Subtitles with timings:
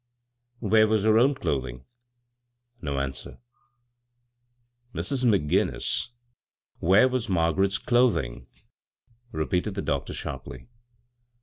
[0.71, 1.85] "Where was her own clothing?"
[2.81, 3.37] No answer."
[4.95, 5.23] Mrs.
[5.25, 6.07] McGinnis,
[6.79, 8.47] where was Margaret's clothing?"
[9.31, 10.69] repeated the doctor sharply.